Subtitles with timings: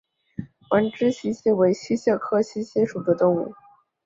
[0.71, 3.53] 弯肢溪蟹为溪蟹科溪蟹属的动物。